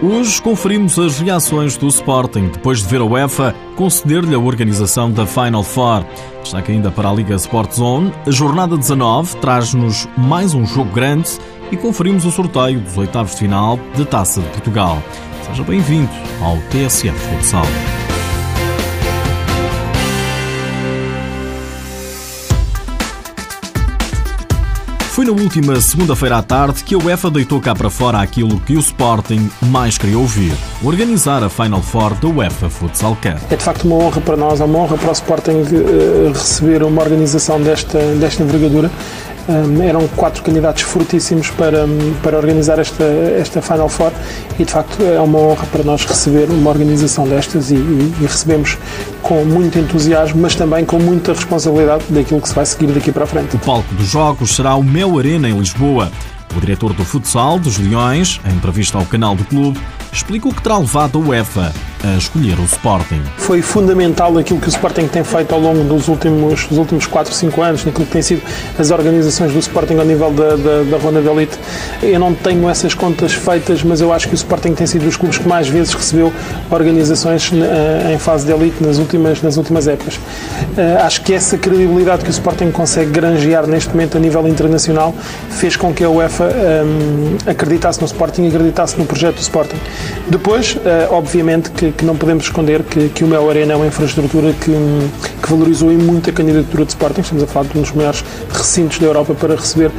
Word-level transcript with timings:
Hoje 0.00 0.40
conferimos 0.40 0.96
as 0.96 1.18
reações 1.18 1.76
do 1.76 1.88
Sporting 1.88 2.50
depois 2.50 2.78
de 2.78 2.86
ver 2.86 3.00
a 3.00 3.04
UEFA 3.04 3.52
conceder-lhe 3.74 4.32
a 4.32 4.38
organização 4.38 5.10
da 5.10 5.26
Final 5.26 5.64
Four. 5.64 6.04
Destaque 6.40 6.70
ainda 6.70 6.88
para 6.88 7.10
a 7.10 7.12
Liga 7.12 7.34
Sport 7.34 7.72
Zone, 7.72 8.12
a 8.24 8.30
jornada 8.30 8.76
19 8.76 9.36
traz-nos 9.38 10.08
mais 10.16 10.54
um 10.54 10.64
jogo 10.64 10.92
grande 10.92 11.30
e 11.72 11.76
conferimos 11.76 12.24
o 12.24 12.30
sorteio 12.30 12.78
dos 12.80 12.96
oitavos 12.96 13.32
de 13.32 13.38
final 13.38 13.76
da 13.96 14.04
Taça 14.04 14.40
de 14.40 14.48
Portugal. 14.50 15.02
Seja 15.42 15.64
bem-vindo 15.64 16.10
ao 16.40 16.56
TSF 16.70 17.18
Futsal. 17.18 17.66
Foi 25.18 25.24
na 25.24 25.32
última 25.32 25.80
segunda-feira 25.80 26.38
à 26.38 26.42
tarde 26.44 26.84
que 26.84 26.94
a 26.94 26.98
UEFA 26.98 27.28
deitou 27.28 27.60
cá 27.60 27.74
para 27.74 27.90
fora 27.90 28.20
aquilo 28.20 28.60
que 28.60 28.76
o 28.76 28.78
Sporting 28.78 29.50
mais 29.62 29.98
queria 29.98 30.16
ouvir: 30.16 30.52
organizar 30.80 31.42
a 31.42 31.50
Final 31.50 31.82
Four 31.82 32.14
da 32.14 32.28
UEFA 32.28 32.70
Futsal 32.70 33.16
Cup. 33.16 33.50
É 33.50 33.56
de 33.56 33.64
facto 33.64 33.82
uma 33.82 33.96
honra 33.96 34.20
para 34.20 34.36
nós, 34.36 34.60
é 34.60 34.64
uma 34.64 34.78
honra 34.78 34.96
para 34.96 35.08
o 35.08 35.12
Sporting 35.12 35.50
uh, 35.50 36.32
receber 36.32 36.84
uma 36.84 37.02
organização 37.02 37.60
desta, 37.60 37.98
desta 38.14 38.44
envergadura 38.44 38.92
um, 39.48 39.82
eram 39.82 40.06
quatro 40.08 40.42
candidatos 40.42 40.82
fortíssimos 40.82 41.50
para, 41.50 41.86
para 42.22 42.36
organizar 42.36 42.78
esta, 42.78 43.04
esta 43.04 43.62
Final 43.62 43.88
Four 43.88 44.12
e 44.58 44.64
de 44.64 44.70
facto 44.70 45.02
é 45.02 45.20
uma 45.20 45.38
honra 45.38 45.66
para 45.66 45.82
nós 45.82 46.04
receber 46.04 46.50
uma 46.50 46.70
organização 46.70 47.26
destas 47.26 47.70
e, 47.70 47.76
e, 47.76 48.14
e 48.20 48.26
recebemos 48.26 48.76
com 49.22 49.44
muito 49.44 49.78
entusiasmo, 49.78 50.40
mas 50.40 50.54
também 50.54 50.84
com 50.84 50.98
muita 50.98 51.32
responsabilidade 51.32 52.04
daquilo 52.10 52.40
que 52.40 52.48
se 52.48 52.54
vai 52.54 52.66
seguir 52.66 52.92
daqui 52.92 53.10
para 53.10 53.24
a 53.24 53.26
frente. 53.26 53.56
O 53.56 53.58
palco 53.58 53.92
dos 53.94 54.08
jogos 54.08 54.54
será 54.54 54.74
o 54.74 54.82
Mel 54.82 55.18
Arena 55.18 55.48
em 55.48 55.58
Lisboa. 55.58 56.10
O 56.56 56.60
diretor 56.60 56.92
do 56.92 57.04
futsal 57.04 57.58
dos 57.58 57.78
Leões, 57.78 58.40
em 58.44 58.54
entrevista 58.54 58.96
ao 58.96 59.04
canal 59.04 59.36
do 59.36 59.44
clube, 59.44 59.78
explica 60.12 60.48
o 60.48 60.54
que 60.54 60.62
terá 60.62 60.78
levado 60.78 61.18
a 61.18 61.20
UEFA 61.20 61.72
a 62.04 62.16
escolher 62.16 62.58
o 62.58 62.64
Sporting. 62.64 63.22
Foi 63.36 63.62
fundamental 63.62 64.36
aquilo 64.38 64.60
que 64.60 64.68
o 64.68 64.70
Sporting 64.70 65.06
tem 65.08 65.24
feito 65.24 65.54
ao 65.54 65.60
longo 65.60 65.84
dos 65.84 66.08
últimos, 66.08 66.66
dos 66.66 66.78
últimos 66.78 67.06
4, 67.06 67.32
5 67.32 67.62
anos, 67.62 67.84
naquilo 67.84 68.06
que 68.06 68.12
tem 68.12 68.22
sido 68.22 68.42
as 68.78 68.90
organizações 68.90 69.52
do 69.52 69.58
Sporting 69.58 69.98
ao 69.98 70.04
nível 70.04 70.30
da, 70.30 70.56
da, 70.56 70.82
da 70.90 70.98
Ronda 70.98 71.20
de 71.20 71.28
Elite. 71.28 71.58
Eu 72.02 72.20
não 72.20 72.34
tenho 72.34 72.68
essas 72.68 72.94
contas 72.94 73.32
feitas, 73.32 73.82
mas 73.82 74.00
eu 74.00 74.12
acho 74.12 74.28
que 74.28 74.34
o 74.34 74.36
Sporting 74.36 74.74
tem 74.74 74.86
sido 74.86 75.04
dos 75.04 75.16
clubes 75.16 75.38
que 75.38 75.48
mais 75.48 75.68
vezes 75.68 75.92
recebeu 75.94 76.32
organizações 76.70 77.50
eh, 77.52 78.14
em 78.14 78.18
fase 78.18 78.46
de 78.46 78.52
elite 78.52 78.82
nas 78.82 78.98
últimas, 78.98 79.42
nas 79.42 79.56
últimas 79.56 79.88
épocas. 79.88 80.18
Eh, 80.76 80.98
acho 81.02 81.22
que 81.22 81.32
essa 81.34 81.58
credibilidade 81.58 82.22
que 82.22 82.30
o 82.30 82.32
Sporting 82.32 82.70
consegue 82.70 83.10
granjear 83.10 83.66
neste 83.66 83.90
momento 83.90 84.16
a 84.16 84.20
nível 84.20 84.46
internacional 84.46 85.14
fez 85.50 85.76
com 85.76 85.92
que 85.92 86.04
a 86.04 86.10
UEFA 86.10 86.44
um, 86.44 86.48
ehm, 86.48 87.50
acreditasse 87.50 88.00
no 88.00 88.06
Sporting 88.06 88.44
e 88.44 88.48
acreditasse 88.48 88.98
no 88.98 89.04
projeto 89.04 89.36
do 89.36 89.40
Sporting. 89.40 89.78
Depois, 90.28 90.76
uh, 90.76 91.12
obviamente, 91.12 91.70
que, 91.70 91.87
que, 91.92 92.04
não 92.04 92.16
podemos 92.16 92.44
esconder 92.44 92.82
que, 92.82 93.08
que 93.08 93.24
o 93.24 93.26
Mel 93.26 93.48
Arena 93.48 93.72
é 93.72 93.76
uma 93.76 93.86
infraestrutura 93.86 94.52
que, 94.52 94.72
que 95.42 95.50
valorizou 95.50 95.90
em 95.92 95.96
muito 95.96 96.30
a 96.30 96.32
candidatura 96.32 96.84
de 96.84 96.90
Sporting. 96.90 97.20
Estamos 97.20 97.42
a 97.42 97.46
falar 97.46 97.66
de 97.68 97.78
um 97.78 97.82
dos 97.82 97.92
maiores 97.92 98.24
recintos 98.50 98.98
da 98.98 99.06
Europa 99.06 99.34
para 99.34 99.54
receber 99.54 99.90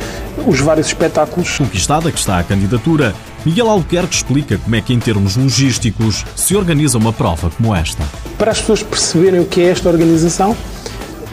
os 0.46 0.60
vários 0.60 0.88
espetáculos. 0.88 1.58
Conquistada 1.58 2.12
que 2.12 2.20
está 2.20 2.40
a 2.40 2.44
candidatura, 2.44 3.14
Miguel 3.46 3.70
Albuquerque 3.70 4.16
explica 4.16 4.58
como 4.58 4.76
é 4.76 4.82
que, 4.82 4.94
em 4.94 5.00
termos 5.00 5.36
logísticos, 5.36 6.26
se 6.36 6.56
organiza 6.56 6.98
uma 6.98 7.14
prova 7.14 7.50
como 7.50 7.74
esta. 7.76 8.04
Para 8.38 8.52
as 8.52 8.60
pessoas 8.60 8.84
perceberem 8.84 9.40
o 9.40 9.46
que 9.46 9.62
é 9.62 9.70
esta 9.70 9.90
organização, 9.90 10.56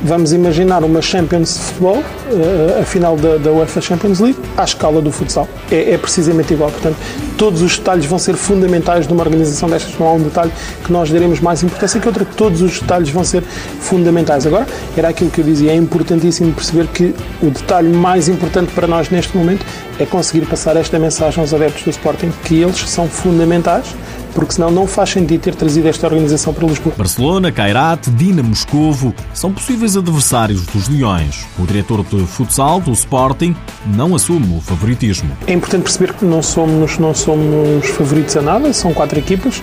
Vamos 0.02 0.32
imaginar 0.32 0.84
uma 0.84 1.00
Champions 1.00 1.54
de 1.54 1.60
futebol, 1.60 2.04
eh, 2.30 2.80
a 2.82 2.84
final 2.84 3.16
da, 3.16 3.38
da 3.38 3.50
UEFA 3.50 3.80
Champions 3.80 4.20
League, 4.20 4.38
à 4.54 4.64
escala 4.64 5.00
do 5.00 5.10
futsal. 5.10 5.48
É, 5.70 5.94
é, 5.94 5.98
precisamente 5.98 6.52
igual. 6.52 6.70
Portanto, 6.70 6.96
todos 7.38 7.62
os 7.62 7.78
detalhes 7.78 8.04
vão 8.04 8.18
ser 8.18 8.34
fundamentais 8.34 9.06
de 9.06 9.12
uma 9.12 9.22
organização 9.22 9.70
destas. 9.70 9.98
Não 9.98 10.06
há 10.06 10.12
um 10.12 10.20
detalhe 10.20 10.52
que 10.84 10.92
nós 10.92 11.10
daremos 11.10 11.40
mais 11.40 11.62
importância 11.62 11.98
que 11.98 12.06
outro. 12.06 12.26
Todos 12.36 12.60
os 12.60 12.78
detalhes 12.78 13.08
vão 13.08 13.24
ser 13.24 13.42
fundamentais. 13.42 14.46
Agora, 14.46 14.66
era 14.94 15.08
aquilo 15.08 15.30
que 15.30 15.40
eu 15.40 15.44
dizia. 15.44 15.72
É 15.72 15.74
importantíssimo 15.74 16.52
perceber 16.52 16.88
que 16.88 17.14
o 17.42 17.50
detalhe 17.50 17.88
mais 17.88 18.28
importante 18.28 18.72
para 18.72 18.86
nós 18.86 19.08
neste 19.08 19.34
momento 19.34 19.64
é 19.98 20.04
conseguir 20.04 20.44
passar 20.44 20.76
esta 20.76 20.98
mensagem 20.98 21.40
aos 21.40 21.54
adeptos 21.54 21.84
do 21.84 21.90
Sporting, 21.90 22.30
que 22.44 22.60
eles 22.60 22.78
são 22.78 23.08
fundamentais 23.08 23.94
porque 24.36 24.52
senão 24.52 24.70
não 24.70 24.86
faz 24.86 25.10
sentido 25.10 25.40
ter 25.40 25.54
trazido 25.54 25.88
esta 25.88 26.06
organização 26.06 26.52
para 26.52 26.66
Lisboa. 26.66 26.94
Barcelona, 26.96 27.50
Kairat, 27.50 28.10
Dina 28.10 28.42
Moscovo 28.42 29.14
são 29.32 29.50
possíveis 29.50 29.96
adversários 29.96 30.66
dos 30.66 30.88
Leões. 30.88 31.46
O 31.58 31.64
diretor 31.64 32.04
de 32.04 32.18
futsal 32.26 32.78
do 32.78 32.92
Sporting 32.92 33.56
não 33.86 34.14
assume 34.14 34.58
o 34.58 34.60
favoritismo. 34.60 35.30
É 35.46 35.54
importante 35.54 35.84
perceber 35.84 36.12
que 36.12 36.26
não 36.26 36.42
somos, 36.42 36.98
não 36.98 37.14
somos 37.14 37.88
favoritos 37.88 38.36
a 38.36 38.42
nada, 38.42 38.72
são 38.74 38.92
quatro 38.92 39.18
equipas, 39.18 39.62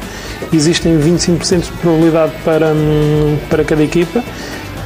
existem 0.51 0.97
25% 0.99 1.65
de 1.65 1.71
probabilidade 1.73 2.33
para, 2.43 2.73
hum, 2.73 3.37
para 3.51 3.63
cada 3.63 3.83
equipa. 3.83 4.23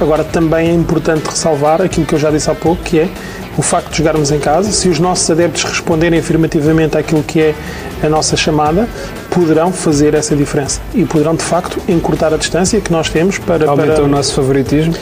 Agora, 0.02 0.24
também 0.24 0.68
é 0.68 0.74
importante 0.74 1.25
ressalvar 1.25 1.81
aquilo 1.81 2.06
que 2.06 2.14
eu 2.14 2.19
já 2.19 2.30
disse 2.30 2.52
há 2.52 2.56
pouco, 2.56 2.84
que 2.84 3.00
é 3.00 3.09
o 3.57 3.62
facto 3.62 3.90
de 3.90 3.97
jogarmos 3.97 4.31
em 4.31 4.40
casa, 4.40 4.72
se 4.72 4.88
os 4.88 5.00
nossos 5.00 5.29
adeptos 5.29 5.63
responderem 5.63 6.19
afirmativamente 6.19 6.97
àquilo 6.97 7.23
que 7.23 7.41
é 7.41 7.56
a 8.03 8.07
nossa 8.07 8.38
chamada, 8.38 8.88
poderão 9.31 9.72
fazer 9.72 10.13
essa 10.13 10.35
diferença 10.35 10.79
e 10.94 11.03
poderão 11.03 11.35
de 11.35 11.44
facto 11.44 11.79
encurtar 11.88 12.34
a 12.34 12.38
distância 12.38 12.79
que 12.79 12.91
nós 12.91 13.09
temos 13.09 13.38
para. 13.38 13.69
Aumenta 13.69 13.94
para... 13.95 14.03
o 14.03 14.07
nosso 14.07 14.34
favoritismo? 14.34 14.94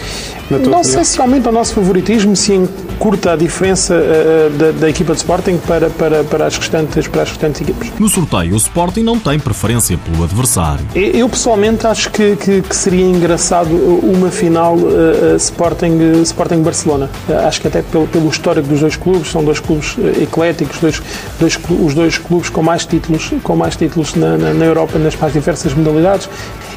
não 0.49 0.57
opinião? 0.57 0.83
sei 0.83 1.03
se 1.03 1.19
aumenta 1.19 1.49
o 1.49 1.51
nosso 1.51 1.73
favoritismo, 1.73 2.35
se 2.35 2.53
encurta 2.53 3.31
a 3.31 3.35
diferença 3.35 3.95
uh, 3.95 4.49
da, 4.51 4.71
da, 4.71 4.89
equipa 4.89 5.13
de 5.13 5.17
Sporting 5.19 5.57
para, 5.57 5.89
para, 5.89 6.23
para, 6.23 6.45
as 6.45 6.57
restantes, 6.57 7.07
para 7.07 7.23
as 7.23 7.29
restantes 7.29 7.61
equipas. 7.61 7.89
No 7.99 8.07
sorteio, 8.07 8.53
o 8.53 8.57
Sporting 8.57 9.01
não 9.01 9.19
tem 9.19 9.39
preferência 9.39 9.97
pelo 9.97 10.23
adversário. 10.23 10.85
Eu 10.93 11.27
pessoalmente 11.27 11.87
acho 11.87 12.11
que, 12.11 12.35
que, 12.35 12.61
que 12.61 12.75
seria 12.75 13.05
engraçado 13.05 13.71
uma 13.73 14.29
final 14.29 14.75
uh, 14.75 15.35
Sporting, 15.37 15.97
uh, 15.97 16.21
Sporting 16.21 16.61
Barcelona. 16.61 17.09
acho 17.45 17.61
que 17.61 17.67
até 17.67 17.81
pelo, 17.81 18.07
pelo 18.07 18.29
histórico 18.45 18.67
dos 18.67 18.79
dois 18.79 18.95
clubes, 18.95 19.31
são 19.31 19.43
dois 19.43 19.59
clubes 19.59 19.95
ecléticos, 20.21 20.77
dois, 20.79 21.01
dois, 21.39 21.59
os 21.81 21.95
dois 21.95 22.17
clubes 22.19 22.49
com 22.49 22.61
mais 22.61 22.85
títulos, 22.85 23.31
com 23.41 23.55
mais 23.55 23.75
títulos 23.75 24.13
na, 24.13 24.37
na, 24.37 24.53
na 24.53 24.65
Europa 24.65 24.99
nas 24.99 25.15
mais 25.15 25.33
diversas 25.33 25.73
modalidades. 25.73 26.29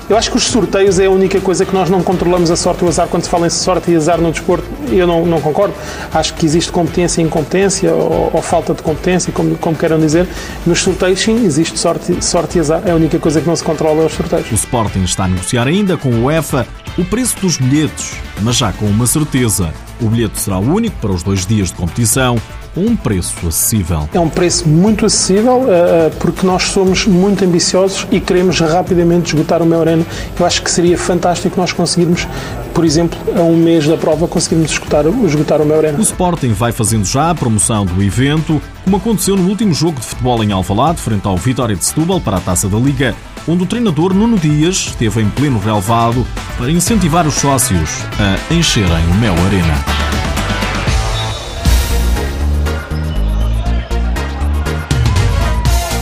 Eu 0.08 0.16
acho 0.16 0.30
que 0.30 0.38
os 0.38 0.44
sorteios 0.44 0.98
é 0.98 1.04
a 1.04 1.10
única 1.10 1.38
coisa 1.38 1.66
que 1.66 1.74
nós 1.74 1.90
não 1.90 2.02
controlamos 2.02 2.50
a 2.50 2.56
sorte 2.56 2.82
e 2.82 2.86
o 2.86 2.88
azar. 2.88 3.06
Quando 3.08 3.24
se 3.24 3.28
fala 3.28 3.46
em 3.46 3.50
sorte 3.50 3.90
e 3.90 3.96
azar 3.96 4.18
no 4.18 4.32
desporto, 4.32 4.64
eu 4.90 5.06
não, 5.06 5.26
não 5.26 5.38
concordo. 5.38 5.74
Acho 6.14 6.32
que 6.32 6.46
existe 6.46 6.72
competência 6.72 7.20
e 7.20 7.24
incompetência, 7.24 7.92
ou, 7.92 8.30
ou 8.32 8.40
falta 8.40 8.72
de 8.72 8.82
competência, 8.82 9.30
como, 9.30 9.54
como 9.58 9.76
queiram 9.76 10.00
dizer. 10.00 10.26
Nos 10.66 10.80
sorteios, 10.80 11.20
sim, 11.20 11.44
existe 11.44 11.78
sorte, 11.78 12.24
sorte 12.24 12.56
e 12.56 12.60
azar. 12.62 12.82
É 12.86 12.92
a 12.92 12.94
única 12.94 13.18
coisa 13.18 13.42
que 13.42 13.46
não 13.46 13.54
se 13.54 13.62
controla 13.62 14.06
os 14.06 14.14
sorteios. 14.14 14.50
O 14.50 14.54
Sporting 14.54 15.02
está 15.02 15.24
a 15.24 15.28
negociar 15.28 15.66
ainda 15.66 15.98
com 15.98 16.08
o 16.08 16.24
UEFA 16.24 16.66
o 16.96 17.04
preço 17.04 17.36
dos 17.42 17.58
bilhetes, 17.58 18.14
mas 18.40 18.56
já 18.56 18.72
com 18.72 18.86
uma 18.86 19.06
certeza. 19.06 19.74
O 20.00 20.08
bilhete 20.08 20.40
será 20.40 20.58
único 20.58 20.96
para 21.00 21.10
os 21.10 21.22
dois 21.22 21.44
dias 21.46 21.68
de 21.68 21.74
competição 21.74 22.36
um 22.76 22.96
preço 22.96 23.34
acessível. 23.46 24.08
É 24.12 24.20
um 24.20 24.28
preço 24.28 24.68
muito 24.68 25.04
acessível 25.04 25.62
uh, 25.62 26.10
porque 26.18 26.46
nós 26.46 26.64
somos 26.64 27.06
muito 27.06 27.44
ambiciosos 27.44 28.06
e 28.10 28.20
queremos 28.20 28.60
rapidamente 28.60 29.34
esgotar 29.34 29.62
o 29.62 29.66
meu 29.66 29.80
arena. 29.80 30.04
Eu 30.38 30.46
acho 30.46 30.62
que 30.62 30.70
seria 30.70 30.96
fantástico 30.96 31.58
nós 31.60 31.72
conseguirmos, 31.72 32.26
por 32.72 32.84
exemplo, 32.84 33.18
a 33.36 33.42
um 33.42 33.56
mês 33.56 33.86
da 33.86 33.96
prova, 33.96 34.28
conseguirmos 34.28 34.70
esgotar, 34.70 35.04
esgotar 35.06 35.60
o 35.60 35.66
meu 35.66 35.78
arena. 35.78 35.98
O 35.98 36.02
Sporting 36.02 36.52
vai 36.52 36.72
fazendo 36.72 37.04
já 37.04 37.30
a 37.30 37.34
promoção 37.34 37.84
do 37.84 38.02
evento, 38.02 38.60
como 38.84 38.96
aconteceu 38.96 39.36
no 39.36 39.48
último 39.48 39.74
jogo 39.74 39.98
de 39.98 40.06
futebol 40.06 40.42
em 40.44 40.52
Alvalade, 40.52 41.00
frente 41.00 41.26
ao 41.26 41.36
Vitória 41.36 41.74
de 41.74 41.84
Setúbal 41.84 42.20
para 42.20 42.36
a 42.36 42.40
Taça 42.40 42.68
da 42.68 42.78
Liga, 42.78 43.14
onde 43.46 43.64
o 43.64 43.66
treinador 43.66 44.14
Nuno 44.14 44.38
Dias 44.38 44.76
esteve 44.76 45.20
em 45.20 45.28
pleno 45.30 45.58
relevado 45.58 46.24
para 46.58 46.72
incentivar 46.72 47.26
os 47.26 47.34
sócios 47.34 48.02
a 48.18 48.52
encherem 48.52 49.06
o 49.06 49.14
Mel 49.14 49.34
Arena. 49.46 49.97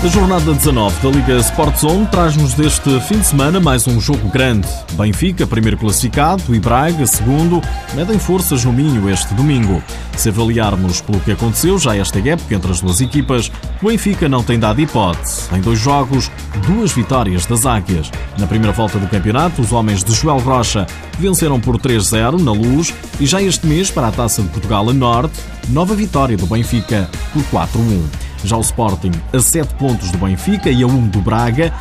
A 0.07 0.09
jornada 0.09 0.55
19 0.55 1.03
da 1.03 1.11
Liga 1.11 1.37
Sport 1.39 1.79
Zone 1.79 2.07
traz-nos 2.07 2.55
deste 2.55 3.01
fim 3.01 3.19
de 3.19 3.27
semana 3.27 3.59
mais 3.59 3.89
um 3.89 4.01
jogo 4.01 4.29
grande. 4.29 4.69
Benfica, 4.93 5.45
primeiro 5.49 5.77
classificado, 5.77 6.55
e 6.55 6.61
Braga, 6.61 7.05
segundo, 7.09 7.61
medem 7.93 8.17
forças 8.17 8.65
no 8.65 8.73
Minho 8.73 9.11
este 9.11 9.35
domingo. 9.35 9.83
Se 10.17 10.29
avaliarmos 10.29 11.01
pelo 11.01 11.19
que 11.19 11.33
aconteceu 11.33 11.77
já 11.77 11.97
esta 11.97 12.21
época 12.21 12.55
entre 12.55 12.71
as 12.71 12.81
duas 12.81 13.01
equipas, 13.01 13.51
o 13.83 13.89
Benfica 13.89 14.29
não 14.29 14.45
tem 14.45 14.61
dado 14.61 14.81
hipótese. 14.81 15.53
Em 15.53 15.61
dois 15.61 15.81
jogos, 15.81 16.31
duas 16.69 16.93
vitórias 16.93 17.45
das 17.45 17.67
Águias. 17.67 18.09
Na 18.39 18.47
primeira 18.47 18.73
volta 18.73 19.01
do 19.01 19.09
campeonato, 19.09 19.61
os 19.61 19.73
homens 19.73 20.05
de 20.05 20.15
Joel 20.15 20.39
Rocha 20.39 20.87
venceram 21.19 21.59
por 21.59 21.79
3-0 21.79 22.41
na 22.41 22.53
Luz 22.53 22.95
e 23.19 23.27
já 23.27 23.43
este 23.43 23.67
mês, 23.67 23.91
para 23.91 24.07
a 24.07 24.13
Taça 24.13 24.41
de 24.41 24.49
Portugal 24.51 24.89
a 24.89 24.95
Norte, 24.95 25.41
nova 25.69 25.97
vitória 25.97 26.37
do 26.37 26.47
Benfica 26.47 27.11
por 27.33 27.43
4-1. 27.43 28.26
Já 28.47 28.57
o 28.57 28.61
Sporting, 28.61 29.11
a 29.33 29.41
7 29.41 29.75
pontos 29.75 30.13
do 30.13 30.19
Benfica 30.19 30.71
e 30.71 30.85
a 30.85 30.87
1 30.87 31.09
do 31.09 31.21
Braga, 31.21 31.73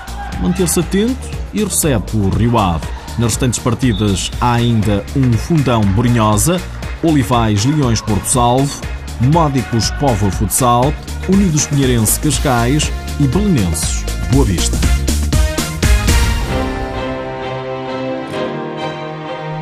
manter-se 0.41 0.79
atento 0.79 1.29
e 1.53 1.63
recebe 1.63 2.06
o 2.15 2.29
Rio 2.29 2.57
Ave. 2.57 2.88
Nas 3.19 3.33
restantes 3.33 3.59
partidas 3.59 4.31
há 4.41 4.53
ainda 4.53 5.06
um 5.15 5.31
Fundão 5.33 5.81
Borinhosa, 5.81 6.59
Olivais 7.03 7.63
Leões 7.65 8.01
Porto 8.01 8.25
Salvo, 8.25 8.81
Módicos 9.21 9.91
Povo 9.91 10.31
Futsal, 10.31 10.91
Unidos 11.29 11.67
Pinheirense 11.67 12.19
Cascais 12.19 12.91
e 13.19 13.27
Belenenses 13.27 14.03
Boa 14.31 14.45
Vista. 14.45 14.75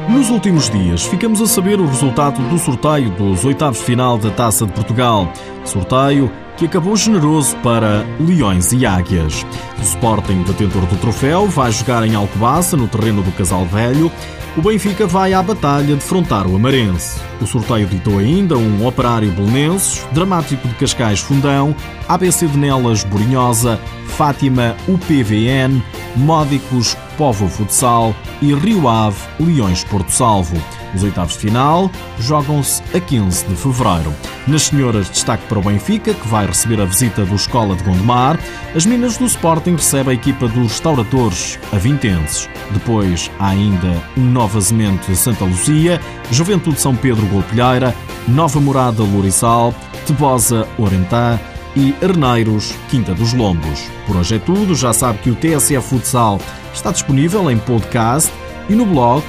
Nos 0.09 0.29
últimos 0.29 0.69
dias, 0.69 1.03
ficamos 1.03 1.41
a 1.41 1.47
saber 1.47 1.81
o 1.81 1.85
resultado 1.85 2.41
do 2.47 2.57
sorteio 2.57 3.09
dos 3.11 3.43
oitavos 3.43 3.79
de 3.79 3.83
final 3.83 4.17
da 4.17 4.31
Taça 4.31 4.65
de 4.65 4.71
Portugal. 4.71 5.27
Sorteio 5.65 6.31
que 6.57 6.65
acabou 6.65 6.95
generoso 6.95 7.55
para 7.57 8.05
Leões 8.19 8.71
e 8.71 8.85
Águias. 8.85 9.45
O 9.79 9.81
Sporting, 9.81 10.43
detentor 10.43 10.85
do 10.85 10.97
troféu, 10.97 11.47
vai 11.47 11.71
jogar 11.71 12.05
em 12.07 12.15
Alcobaça, 12.15 12.77
no 12.77 12.87
terreno 12.87 13.21
do 13.21 13.31
Casal 13.31 13.65
Velho. 13.65 14.11
O 14.55 14.61
Benfica 14.61 15.07
vai 15.07 15.33
à 15.33 15.41
batalha 15.41 15.95
defrontar 15.95 16.45
o 16.45 16.55
Amarense. 16.55 17.19
O 17.41 17.47
sorteio 17.47 17.87
ditou 17.87 18.19
ainda 18.19 18.55
um 18.55 18.85
Operário 18.85 19.31
Belenenses, 19.31 20.05
Dramático 20.11 20.67
de 20.67 20.75
Cascais 20.75 21.19
Fundão, 21.19 21.75
ABC 22.07 22.45
de 22.45 22.57
Nelas 22.57 23.03
Borinhosa, 23.03 23.79
Fátima 24.09 24.75
UPVN, 24.87 25.81
Módicos 26.15 26.95
Povo 27.17 27.47
Futsal 27.47 28.15
e 28.41 28.53
Rio 28.53 28.87
Ave 28.87 29.17
Leões 29.39 29.83
Porto 29.83 30.09
Salvo. 30.09 30.55
Os 30.93 31.03
oitavos 31.03 31.33
de 31.33 31.39
final 31.39 31.89
jogam-se 32.19 32.81
a 32.95 32.99
15 32.99 33.47
de 33.47 33.55
fevereiro. 33.55 34.13
Nas 34.47 34.63
senhoras, 34.63 35.09
destaque 35.09 35.45
para 35.47 35.59
o 35.59 35.61
Benfica, 35.61 36.13
que 36.13 36.27
vai 36.27 36.45
receber 36.45 36.79
a 36.79 36.85
visita 36.85 37.25
do 37.25 37.35
Escola 37.35 37.75
de 37.75 37.83
Gondomar. 37.83 38.39
As 38.75 38.85
Minas 38.85 39.17
do 39.17 39.25
Sporting 39.25 39.71
recebe 39.71 40.11
a 40.11 40.13
equipa 40.13 40.47
dos 40.47 40.71
restauradores, 40.73 41.59
a 41.71 41.77
Vintenses. 41.77 42.49
Depois 42.71 43.31
há 43.39 43.49
ainda 43.49 44.03
um 44.17 44.25
Nova 44.25 44.61
Semente 44.61 45.15
Santa 45.15 45.45
Luzia, 45.45 45.99
Juventude 46.31 46.79
São 46.79 46.95
Pedro 46.95 47.25
Golpilheira, 47.27 47.95
Nova 48.27 48.59
Morada 48.59 49.01
Lourissal, 49.01 49.73
Tebosa 50.05 50.67
Orentã 50.77 51.39
e 51.75 51.93
Arneiros 52.03 52.73
Quinta 52.89 53.13
dos 53.13 53.33
Lombos. 53.33 53.89
Por 54.05 54.17
hoje 54.17 54.35
é 54.35 54.39
tudo, 54.39 54.75
já 54.75 54.93
sabe 54.93 55.19
que 55.19 55.29
o 55.29 55.35
TSF 55.35 55.81
Futsal 55.81 56.39
está 56.73 56.91
disponível 56.91 57.49
em 57.49 57.57
podcast 57.57 58.31
e 58.69 58.75
no 58.75 58.85
blog 58.85 59.23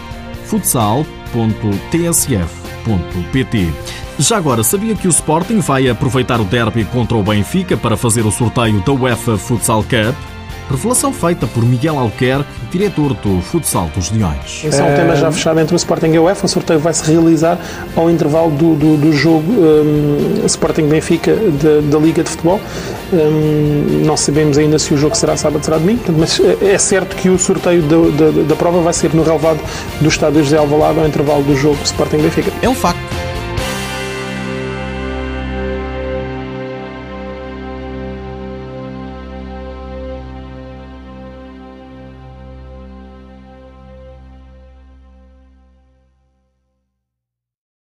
futsal.tsf.pt. 0.44 1.04
Já 4.18 4.36
agora, 4.36 4.62
sabia 4.62 4.94
que 4.94 5.08
o 5.08 5.10
Sporting 5.10 5.58
vai 5.58 5.88
aproveitar 5.88 6.40
o 6.40 6.44
derby 6.44 6.84
contra 6.84 7.16
o 7.16 7.22
Benfica 7.22 7.76
para 7.76 7.96
fazer 7.96 8.24
o 8.24 8.30
sorteio 8.30 8.80
da 8.82 8.92
UEFA 8.92 9.36
Futsal 9.36 9.82
Cup? 9.82 10.33
Revelação 10.70 11.12
feita 11.12 11.46
por 11.46 11.64
Miguel 11.64 11.98
Alquerque, 11.98 12.48
diretor 12.70 13.14
do 13.14 13.40
Futsal 13.42 13.90
dos 13.94 14.10
Leões. 14.10 14.62
Esse 14.64 14.80
é 14.80 14.84
um 14.84 14.94
tema 14.94 15.14
já 15.14 15.30
fechado 15.30 15.60
entre 15.60 15.74
o 15.74 15.76
Sporting 15.76 16.12
e 16.12 16.16
a 16.16 16.22
UEFA. 16.22 16.46
O 16.46 16.48
sorteio 16.48 16.80
vai 16.80 16.92
se 16.94 17.04
realizar 17.10 17.58
ao 17.94 18.10
intervalo 18.10 18.50
do, 18.50 18.74
do, 18.74 18.96
do 18.96 19.12
jogo 19.12 19.52
um, 19.52 20.44
Sporting 20.46 20.88
Benfica 20.88 21.36
da 21.90 21.98
Liga 21.98 22.22
de 22.22 22.30
Futebol. 22.30 22.60
Um, 23.12 24.04
não 24.04 24.16
sabemos 24.16 24.58
ainda 24.58 24.78
se 24.78 24.92
o 24.94 24.96
jogo 24.96 25.14
será 25.14 25.36
sábado, 25.36 25.64
será 25.64 25.78
domingo, 25.78 26.02
mas 26.18 26.40
é 26.62 26.78
certo 26.78 27.14
que 27.16 27.28
o 27.28 27.38
sorteio 27.38 27.82
da, 27.82 27.96
da, 27.96 28.42
da 28.48 28.56
prova 28.56 28.80
vai 28.80 28.92
ser 28.92 29.14
no 29.14 29.22
relevado 29.22 29.60
do 30.00 30.08
estádio 30.08 30.42
José 30.42 30.56
Alvalade 30.56 30.98
ao 30.98 31.06
intervalo 31.06 31.42
do 31.42 31.54
jogo 31.54 31.78
Sporting 31.84 32.18
Benfica. 32.18 32.50
É 32.62 32.68
um 32.68 32.74
facto. 32.74 33.03